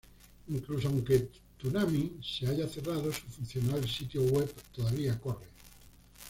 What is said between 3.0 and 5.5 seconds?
su funcional sitio web todavía corre.